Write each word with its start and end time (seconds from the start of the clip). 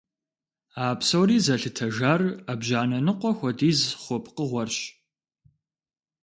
А 0.83 0.85
псори 0.99 1.37
зэлъытэжар 1.45 2.21
Ӏэбжьанэ 2.45 2.99
ныкъуэ 3.05 3.31
хуэдиз 3.37 3.79
хъу 4.01 4.17
пкъыгъуэрщ. 4.23 4.77